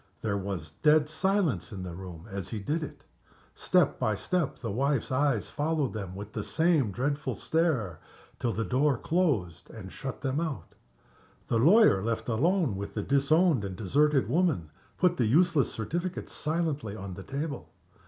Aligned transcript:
There 0.23 0.35
was 0.39 0.71
dead 0.71 1.07
silence 1.09 1.71
in 1.71 1.83
the 1.83 1.93
room 1.93 2.25
as 2.27 2.49
he 2.49 2.59
did 2.59 2.81
it. 2.81 3.03
Step 3.53 3.99
by 3.99 4.15
step 4.15 4.57
the 4.57 4.71
wife's 4.71 5.11
eyes 5.11 5.51
followed 5.51 5.93
them 5.93 6.15
with 6.15 6.33
the 6.33 6.41
same 6.41 6.91
dreadful 6.91 7.35
stare, 7.35 7.99
till 8.39 8.51
the 8.51 8.65
door 8.65 8.97
closed 8.97 9.69
and 9.69 9.91
shut 9.93 10.21
them 10.21 10.39
out. 10.39 10.73
The 11.49 11.59
lawyer, 11.59 12.01
left 12.03 12.27
alone 12.29 12.75
with 12.77 12.95
the 12.95 13.03
disowned 13.03 13.63
and 13.63 13.75
deserted 13.75 14.27
woman, 14.27 14.71
put 14.97 15.17
the 15.17 15.27
useless 15.27 15.71
certificate 15.71 16.31
silently 16.31 16.95
on 16.95 17.13
the 17.13 17.21
table. 17.21 17.69